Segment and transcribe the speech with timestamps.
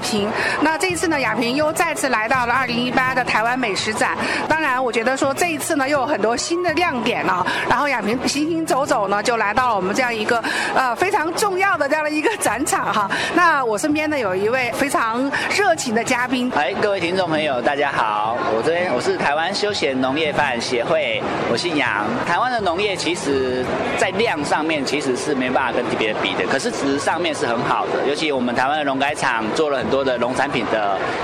[0.00, 0.30] 平。
[0.62, 4.16] 那这一次呢，亚平又再次来到了二零一八的台湾美食展。
[4.48, 7.46] 当然，我觉得说这一次呢，又有很多新的亮点了。
[7.68, 10.42] 然后亚平行行走走呢，就来到了我们这样一个
[10.74, 13.10] 呃非常重要的这样的一个展场哈。
[13.34, 16.50] 那我身边呢有一位非常热情的嘉宾。
[16.56, 22.06] 哎，各位听众朋友，大家好，我这边我是台湾休闲农业发展协会，我姓杨。
[22.26, 23.62] 台湾的农业其实
[23.98, 28.08] 在量上面其实是没办法跟别人比的，可是质上面是很好的。
[28.08, 30.77] 尤其我们台湾的农改厂做了很多的农产品的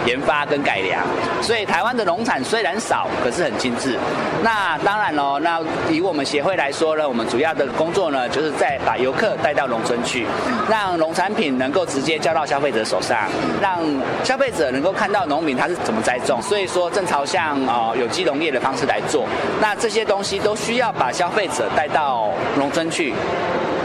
[0.07, 1.03] 研发跟改良，
[1.43, 3.99] 所以台湾的农产虽然少，可是很精致。
[4.43, 10.27] 那当然喽，那以我们协会来说呢，我们主要的工作呢，就是在把游客带到农村去，
[10.69, 13.29] 让农产品能够直接交到消费者手上，
[13.61, 13.81] 让
[14.23, 16.41] 消费者能够看到农民他是怎么栽种。
[16.43, 19.27] 所以说，正朝向呃有机农业的方式来做。
[19.61, 23.15] 那这些东西都需要把消费者带到农村去。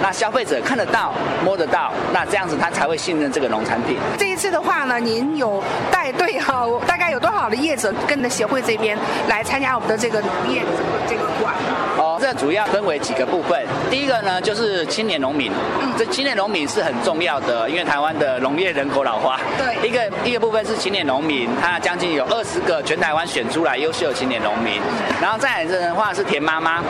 [0.02, 3.97] 那消费者看得到、摸得到，那这样子他才会信任这个农产品。
[4.17, 5.61] 这一次的话呢，您有
[5.92, 10.61] 带队哈，大概有多少的业者跟你的协会这边来参加我们的这个农业
[11.08, 11.53] 这个馆？
[11.97, 13.66] 哦，这主要分为几个部分。
[13.90, 15.52] 第一个呢，就是青年农民。
[15.82, 19.40] 嗯，这青年农民是很重要的，因为台湾的农业人口老化。
[19.58, 19.88] 对。
[19.88, 24.80] 一个一个部分是青年农民，他将近有二十个全台湾选出来优秀的青年农民。
[25.22, 26.84] 然后再来的话是田妈妈，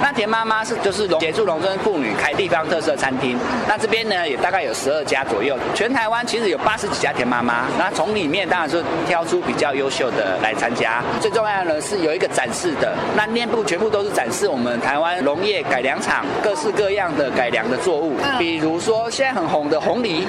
[0.00, 3.36] 那田妈妈是就是协助农村妇女开地方特色餐厅。
[3.68, 7.64] 那这边呢也大概有十二家左右，全台湾其实有八十几家田妈妈。
[7.78, 11.02] 那从里面当然是挑出比较优秀的来参加。
[11.20, 14.48] 最重要的呢是有一个展示的，那面部全部都是展示。
[14.48, 20.24] 我们台湾农业改良场各式各样的改良的作物，比如说现在很红的红梨，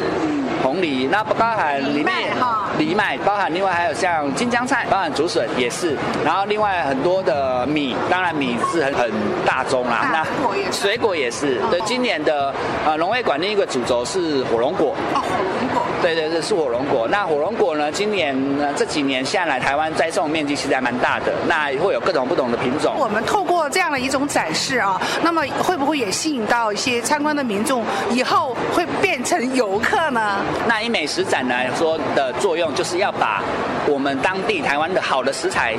[0.63, 2.13] 红梨，那包含里面
[2.77, 9.11] 藜麦，包含另外还有像金江菜，包含竹笋也是，然后另外很多的米，当然米是很很
[9.45, 10.09] 大宗啦。
[10.11, 12.53] 那水果也是，对，今年的
[12.85, 14.95] 呃农业馆另一个主轴是火龙果。
[15.13, 15.83] 哦，火龙果。
[16.01, 17.07] 对对对，是火龙果。
[17.07, 22.95] 那火龙果呢，今年呢这几年下来，台湾栽种面积其实还蛮大的，那会有各种不同的品种。
[22.97, 30.37] 我们透过这样的一种展示啊，那么会不会也吸引到一些参观的民众，以后会变成游客呢？
[30.67, 33.41] 那以美食展来说的作用，就是要把
[33.87, 35.75] 我们当地台湾的好的食材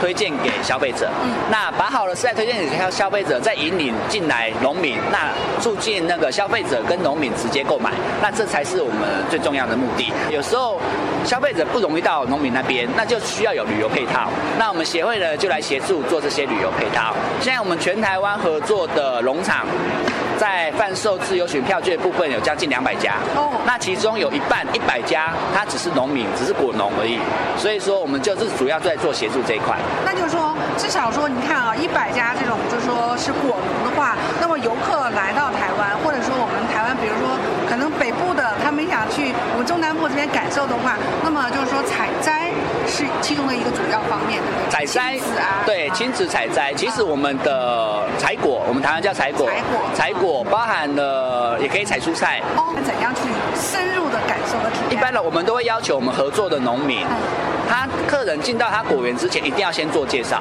[0.00, 1.10] 推荐给消费者。
[1.24, 1.30] 嗯。
[1.50, 7.90] 那把好的食材推荐给消消费者，再引领进来农民，那促进那个消费者跟农民直接购买，
[8.22, 10.12] 那这才是我们最重要的目的。
[10.30, 10.80] 有时候
[11.24, 14.28] 消费者不容易到农民那边，那就需要有旅游配套。
[14.58, 17.14] 那我们协会呢，就来协助做这些旅游配套。
[17.40, 19.66] 现在我们全台湾合作的农场，
[20.38, 23.14] 在贩售自由选票券部分有将近两百家。
[23.34, 23.50] 哦。
[23.66, 27.18] 那其中有一半一百家，它只是农民，只是果农而已。
[27.60, 29.76] 所以说，我们就是主要在做协助这一块。
[30.04, 37.36] 那就是说，至少说，你看啊，一百家这种，就说是果农的话，那么游客来到台湾，或者说我们台湾，比如说
[37.68, 42.48] 可能北部的，他们想去我们中南部这边感受的话，那么就是说采摘
[42.86, 44.40] 是其中的一个主要方面。
[44.70, 46.72] 采摘啊，对，亲子采摘。
[46.74, 49.46] 其实我们的采果，我们台湾叫采果。
[49.46, 49.78] 采果。
[49.94, 52.40] 采果包含了也可以采蔬菜。
[52.56, 52.74] 哦。
[52.84, 53.22] 怎样去
[53.54, 54.92] 深入的感受和体验？
[54.92, 57.04] 一般的，我们都会要求我们合作的农民，
[57.68, 60.40] 他客人进到他果园之前，一定要先做介绍，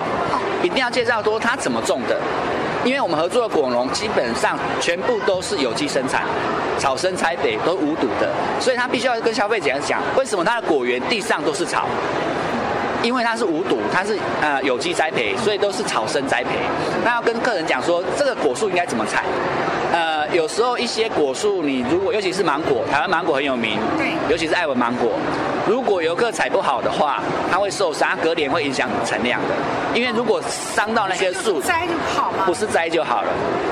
[0.63, 2.17] 一定要介绍说他怎么种的。
[2.85, 6.23] 因为我们合作的果农基本上全部都是有机生产，
[6.79, 8.29] 草生栽培都无毒的，
[8.61, 11.87] 所以他必须要跟消费者讲，为什么他的果园地上都是草？
[13.03, 16.57] 因为它是无毒，它是呃有机栽培，所以都是草生栽培。
[17.05, 19.23] 那要跟客人讲说，这个果树应该怎么采？
[20.27, 25.11] 呃，有时候一些果树，你如果尤其是芒果，台湾芒果很有名，对，尤其是爱文芒果。
[25.67, 27.21] 如果游客采不好的话，
[27.51, 29.47] 它会受伤，隔年会影响产量的。
[29.93, 30.41] 因为如果
[30.75, 32.45] 伤到那些树，摘就好吗？
[32.45, 33.29] 不是摘就好了。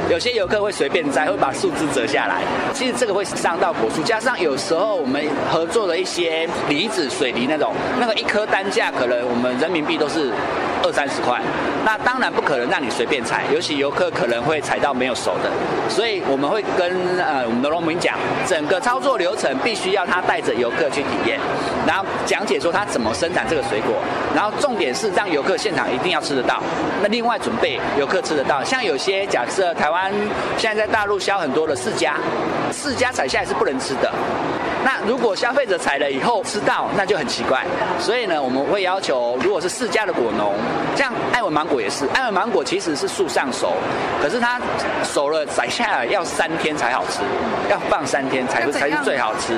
[0.09, 2.41] 有些游客会随便摘，会把树枝折下来。
[2.73, 10.31] 其实这个会伤到果树，加上有时候我们合作的一些梨子、水梨那种，那个一颗单价可能我们人民币都是
[10.85, 11.41] 二三十块。
[11.83, 15.49] 那当然不可能让你随便采，尤其游客可能会采到没有熟的。
[15.89, 18.15] 所以我们会跟呃我们的农民讲，
[18.47, 21.39] 整个操作流程必须要他带着游客去体验。
[21.87, 23.95] 然后讲解说他怎么生产这个水果，
[24.35, 26.61] 然后重点是让游客现场一定要吃得到。
[27.01, 30.11] 那另外准备游客吃得到，像有些假设台湾
[30.57, 32.15] 现在在大陆销很多的世家，
[32.71, 34.11] 世家采下来是不能吃的。
[35.05, 37.63] 那如果消费者采了以后吃到，那就很奇怪。
[37.99, 40.53] 所以呢，我们会要求，如果是世家的果农，
[40.95, 43.73] 像爱文芒果也是，爱文芒果其实是树上熟，
[44.21, 44.59] 可是它
[45.03, 47.19] 熟了摘下来要三天才好吃，
[47.69, 49.55] 要放三天才才是最好吃。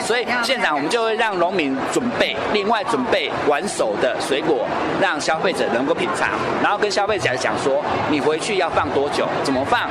[0.00, 4.66] 所以现场我们就会让农民准备，另外准备完熟的水果，
[5.00, 6.30] 让消费者能够品尝，
[6.62, 9.88] 然后跟消费者讲说，你回去要放多久，怎么放，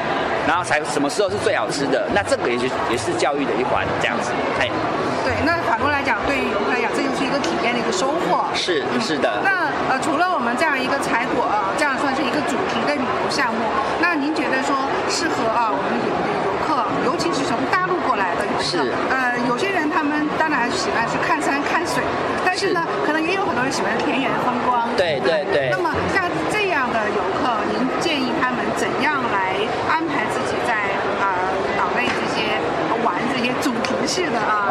[0.48, 2.08] 然后才什么时候是最好吃的。
[2.14, 4.70] 那这个也是也是教育的一环，这样子，哎。
[5.30, 6.18] 对，那反过来讲。
[6.26, 8.50] 对于游客来讲，这就是一个体验的一个收获。
[8.56, 9.30] 是是的。
[9.46, 13.62] 那呃，除了我们这样一个采果啊，这样算是一个主题的旅游项目，
[14.02, 18.82] 那您觉得说适合啊我们游的游客，尤其是从大陆过来的游客，
[19.14, 22.02] 呃，有些人他们当然喜欢去看山看水，
[22.42, 24.90] 但是呢，可能也有很多人喜欢田园风光。
[24.98, 25.70] 对对对。
[25.70, 29.54] 那么像这样的游客，您建议他们怎样来
[29.94, 30.74] 安排自己在
[31.22, 31.38] 啊
[31.78, 32.58] 岛内这些
[33.06, 34.69] 玩这些主题式的啊？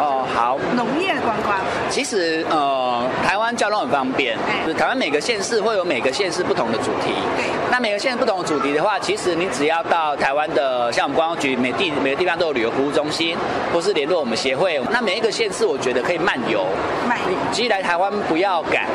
[1.99, 7.11] 其实呃，台湾交通很方便，就是台湾每个县市会有每个县市不同的主题。
[7.35, 7.43] 对。
[7.69, 13.35] 那每个县市不同的主题的话，其实你只要到台湾的，像我们观光局每地每个地方都有旅游服务中心，
[13.73, 14.79] 或是联络我们协会。
[14.89, 16.65] 那每一个县市，我觉得可以漫游。
[17.05, 17.35] 漫游。
[17.51, 18.85] 其实来台湾不要赶，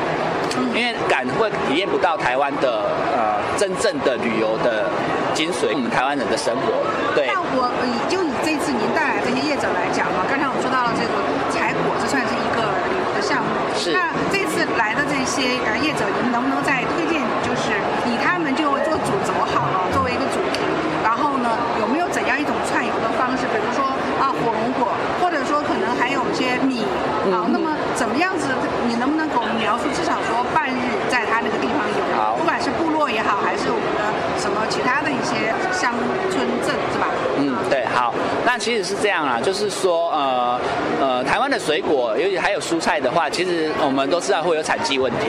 [0.74, 4.88] 因为赶会体验不到台湾的呃真正的旅游的
[5.34, 6.72] 精髓，我们台湾人的生活。
[7.14, 7.26] 对。
[7.26, 11.12] 那我以就以这次您带来这些业者来讲嘛，刚才我们说到了这个
[11.52, 12.64] 采果，这算是一个
[13.24, 13.48] 项目。
[13.72, 13.96] 是。
[13.96, 17.72] 那这次来的这些呃业者，您能不能再推荐，就是
[18.04, 20.60] 以他们就做主轴好了，作为一个主题，
[21.02, 21.48] 然后呢，
[21.80, 23.48] 有没有怎样一种串游的方式？
[23.48, 23.88] 比如说
[24.20, 26.84] 啊火龙果，或者说可能还有一些米
[27.32, 28.52] 啊，那么怎么样子？
[28.86, 30.76] 你能不能给我们描述，至少说半日
[31.08, 34.04] 在他那个地方游，不管是部落也好，还是我们的
[34.36, 35.96] 什么其他的一些乡
[36.28, 37.08] 村镇，是吧？
[37.40, 37.84] 嗯，对，
[38.54, 38.56] 好。
[38.56, 40.60] 那其实是这样啊，就是说呃
[41.00, 45.26] 呃，台湾的水果，尤其还有蔬菜的话，其实我们都知道会有产季问题。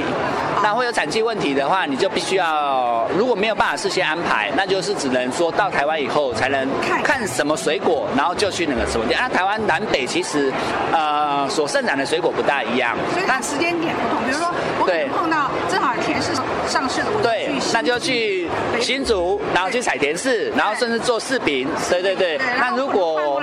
[0.61, 6.67] 那会有产季问题的话，你就必须要如果没有办法事先安排，那就是只能说到台湾以后才能
[7.03, 9.15] 看什么水果，然后就去那个什么地。
[9.19, 10.53] 那台湾南北其实
[10.93, 14.23] 呃所盛产的水果不大一样，所以它时间点不同。
[14.23, 14.47] 比如说
[14.79, 14.85] 我
[15.17, 15.49] 碰到
[16.15, 16.31] 田市
[16.67, 18.47] 上市的，我对，那就去
[18.79, 21.67] 新竹，然后去彩田市，然后甚至做柿饼。
[21.89, 22.39] 对对对。
[22.57, 23.41] 那如果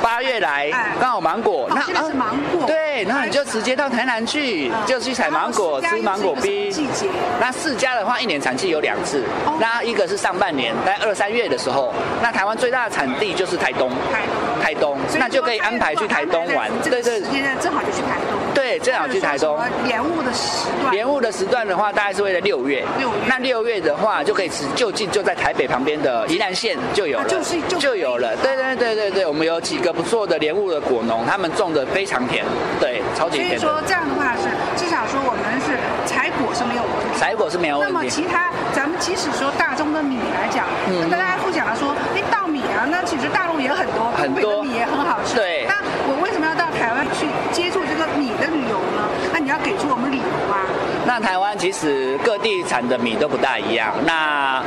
[0.00, 0.70] 八月来
[1.00, 2.64] 刚好芒果，那是芒果。
[2.66, 6.70] 对，那你就直接到台南去，就去采芒果，吃芒果冰。
[6.70, 7.08] 季节。
[7.40, 9.24] 那四家的话，一年产季有两次。
[9.58, 11.92] 那一个是上半年，在二三月的时候，
[12.22, 13.90] 那台湾最大的产地就是台东。
[14.12, 14.41] 台东。
[14.62, 16.70] 台东，那就可以安排去台东玩。
[16.84, 17.20] 对对。
[17.32, 18.38] 现在正好就去台东。
[18.54, 19.58] 对，正好去台东。
[19.86, 20.94] 延误的时段。
[20.94, 22.84] 延误的时段的话，大概是为了六月。
[22.98, 23.14] 六月。
[23.26, 27.24] 那六月的话，就可以吃就近就在台北旁边的宜兰县就有了。
[27.28, 28.36] 就是就就有了。
[28.36, 32.44] 对对对对对，我们有几个不错的莲雾的果农，他们种的非常甜，
[32.78, 33.58] 对，超级甜。
[33.58, 35.76] 所以说这样的话是至少说我们是
[36.06, 37.18] 采果是没有问题。
[37.18, 37.92] 采果是没有问题。
[37.92, 45.36] 那么其他咱们即使说大宗的米来讲，嗯，那大家不讲了说，哎，稻米啊，那其实大陆也很多，很多米也很好吃。
[45.36, 45.66] 对。
[45.66, 45.74] 那
[46.06, 49.02] 我为什么要到台湾去接触这个米的旅游呢？
[49.32, 50.64] 那你要给出我们理由啊。
[51.04, 54.62] 那台湾其实各地产的米都不大一样，那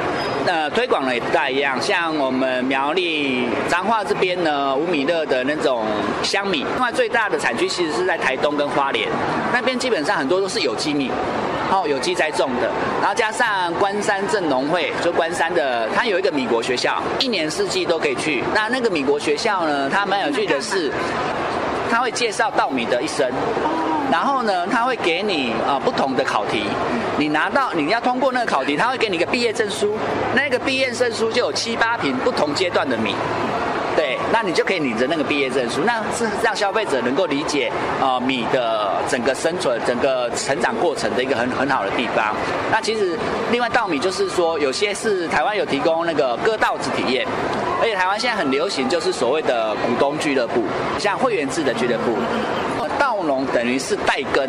[0.45, 1.81] 呃推广的也不大一样。
[1.81, 5.85] 像我们苗栗彰化这边呢，五米乐的那种
[6.23, 9.07] 香米，另外最大的产区其实是在台东跟花莲，
[9.53, 11.09] 那边基本上很多都是有机米，
[11.71, 12.69] 哦有机栽种的，
[13.01, 18.43] 然后加上关山镇农会，就关山的，它有一个米国学校，一年四季都可以去。
[18.53, 20.91] 那那个米国学校呢，它蛮有趣的是，
[21.89, 23.29] 它会介绍稻米的一生。
[24.11, 26.61] 然后呢，他会给你啊不同的考题，
[27.17, 29.97] 你拿到你要通过那个考题，他会给你一个毕业证书，
[30.35, 33.15] 那个毕业证书就有七八瓶不同阶段的米，
[34.31, 42.35] 那你就可以领着那个毕业证书，那是让消费者能够理解啊米的整个生存、整个成长过程的一个很很好的地方。
[42.71, 43.17] 那其实
[43.51, 47.25] 另外稻米就是说，有些是台湾有提供那个割稻子体验，
[47.81, 50.63] 而且台湾现在很流行就是所谓的股东俱乐部，
[50.99, 52.15] 像会员制的俱乐部。
[52.97, 54.47] 稻农等于是代耕，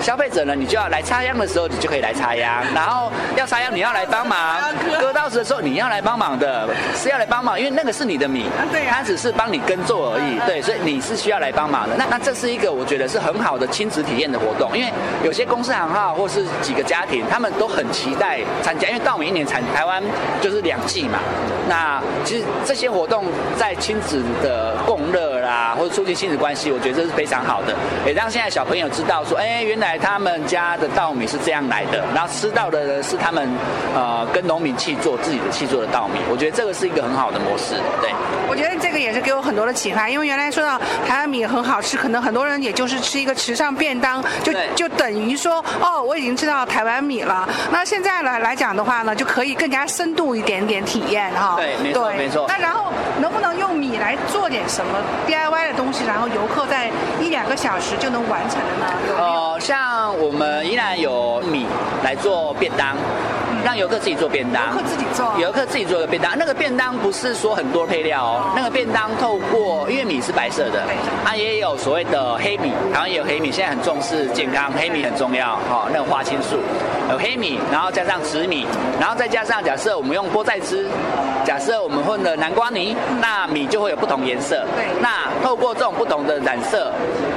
[0.00, 4.60] 消费者呢，你就要来插秧的时候，你就可以来插秧，然后要插秧你要来帮忙，
[5.00, 8.46] 割稻子的时候你要来帮忙的，是要来帮忙，因为那个是你的米，
[8.88, 11.96] 他只是帮你耕作而已，对，所以你是需要来帮忙的。
[11.96, 14.92] 那那这是一个我觉得是很好的亲子体验的活动，因为
[15.24, 20.02] 有些公司行号或是几个家庭，他们都很期待参加，因为稻米一年产台湾
[20.40, 21.18] 就是两季嘛。
[21.68, 23.24] 那其实这些活动
[23.56, 27.74] 在亲子的共乐啦，或者促进亲子关系，我觉得这是非常好的。
[28.04, 33.48] 也让现在小朋友知道说，哎，原来他们家的稻米是这样来的，然后吃到的是他们
[33.94, 36.18] 呃跟农民去做自己的去做的稻米。
[36.30, 38.10] 我觉得这个是一个很好的模式，对。
[38.48, 47.48] 我觉得这个也是给我很多的启发，因为原来说到台湾米很好吃，可能很多人也就是吃一个时尚便当，就就等于说哦，我已经知道台湾米了。
[47.70, 51.54] 那现在来来讲的话呢，就可以更加深度一点点体验哈。
[51.56, 52.46] 对，没错，没错。
[52.48, 54.98] 那然后能不能用米来做点什么
[55.36, 56.90] DIY 的东西，然后游客在
[57.20, 58.86] 一两个小时就能完成的呢？
[59.18, 61.66] 呃，像我们依然有米
[62.02, 62.96] 来做便当，
[63.62, 66.32] 让游客自己做便当，游客自己做，游客自己做的便当。
[66.38, 70.82] 那个便当不是说很多配料哦，那个便当透过因为米是白色的，
[71.24, 76.56] 它也有所谓的黑米，台湾也有黑米，现在很重视健康，黑米很重要哈，那个花青素
[77.10, 78.66] 有黑米，然后加上紫米，
[79.00, 80.86] 然后再加上假设我们用菠菜汁，
[81.44, 84.64] 假设我们混了南瓜泥，那米就会有不同颜色。
[84.74, 86.92] 对，那透过这种不同的染色，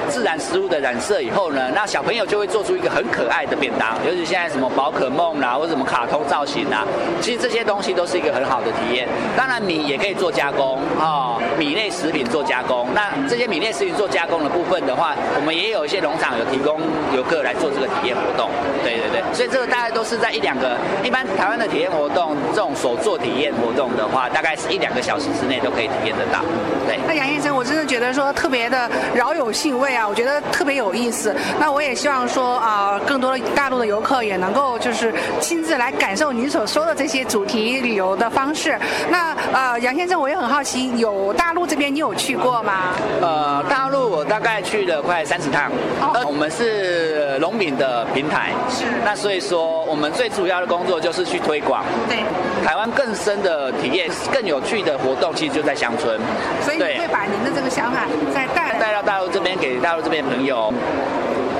[0.09, 6.85] 自然食物的染色以后呢，那小朋友就会做出一个很可爱的便当，尤其现在什么宝可梦啦，或者什么卡通造型啊，
[7.21, 9.07] 其实这些东西都是一个很好的体验。
[9.38, 12.88] 当然米也可以做加工啊，米类食品做加工。
[12.93, 16.81] 那这些米类食品做加工的部分的话，我们也有一些农场有提供
[17.15, 18.49] 游客来做这个体验活动。
[18.83, 26.41] 对对对，所以这个大概都是在一两个，一般台湾的体验活动，这种手做体验活动的话，大概是一两个小时之内都可以体验得到。
[26.87, 26.97] 对。
[27.07, 31.35] 那杨先生，我真的觉得说特别的饶有兴味啊，我觉得特别有意思。
[31.59, 38.77] 那我也希望说啊，更多的大陆的游客也能够就是亲自来感受您所说的这些主题旅游的方式。
[39.09, 42.93] 那呃，杨先生，我也很好奇，有大陆这边你有去过吗？
[43.21, 45.71] 呃，大陆我大概去了快三十趟。
[46.01, 46.23] 哦。
[46.27, 48.51] 我们是龙敏的平台。
[48.69, 48.85] 是。
[49.03, 51.84] 那所以说，我们最主要的工作就是去推广。
[52.08, 52.20] 对。
[52.63, 56.20] 台湾更深的体验、更有趣的活动，其实就在乡村。
[56.62, 60.72] 所以你会把您的这个想法再带带到大陆这边，给大陆这边朋友。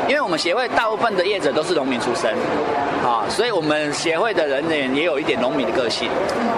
[0.10, 2.32] 因为我们协会大部分的业者都是农民出身，
[3.06, 6.10] 啊，所以我们协会的人员也有一点农民的个性。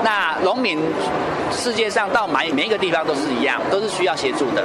[0.02, 0.80] 那农民
[1.52, 4.64] 世界上到每每一个地方都是一样，都是需要协助的，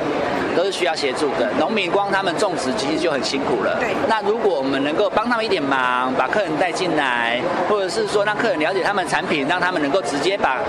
[0.56, 1.50] 都是需要协助的。
[1.58, 3.76] 农民光他们种植其实就很辛苦了。
[3.80, 3.88] 对。
[4.08, 10.60] 那如果我们能够帮他们一点忙，把客人带进来，或者是说让客人了解他们产品，让他们能够直接把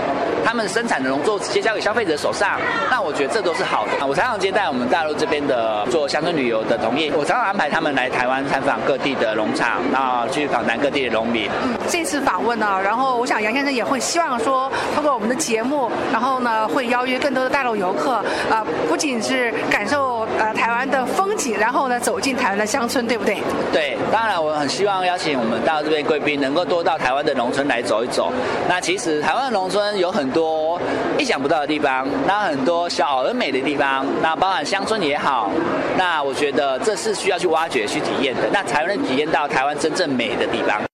[0.44, 2.58] 他们生产的农作直接交给消费者手上，
[2.90, 4.04] 那我觉得这都是好的。
[4.04, 8.07] 我常常接待我们大陆这边的做乡村旅游的同业，我常常安排他们来。
[8.08, 11.48] 台湾参访各地的农场，那去访谈各地的农民。
[11.62, 23.38] 嗯，这次访问呢，然后我想杨先生也会希望说，通过我们的节目，然后呢会邀约更多的大陆游客，啊，不仅是感受呃台湾的风景，然后呢走进台湾的乡村，对不对？
[23.72, 28.32] 对，当然我很希望邀请我们大陆这边贵宾能够多到台湾的农村来走一走。
[28.68, 30.80] 那其实台湾的农村有很多
[31.18, 35.50] 意想不到的地方，那很多小而美的地方，那包含乡村也好，
[35.98, 37.98] 那我觉得这是需要去挖掘去。
[37.98, 40.87] 体验的，那才能体验到台湾真正美的地方。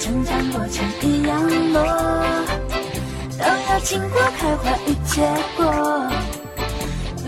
[0.00, 1.82] 成长过程一样多
[3.38, 5.20] 都要经过开花与结
[5.58, 6.10] 果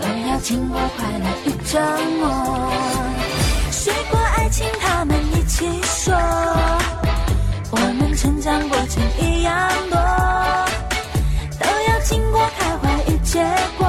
[0.01, 1.79] 都要经过快乐与折
[2.19, 2.71] 磨
[3.69, 6.15] 学过爱情他们一起说
[7.69, 9.99] 我们成长过程一样多
[11.59, 13.39] 都要经过开花与结
[13.77, 13.87] 果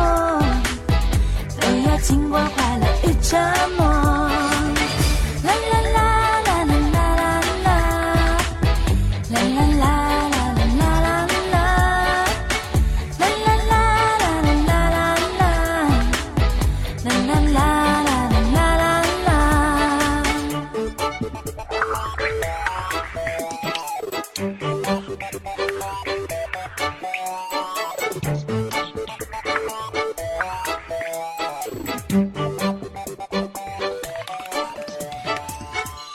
[1.59, 3.39] 都要经过快乐与折
[3.79, 3.84] 磨。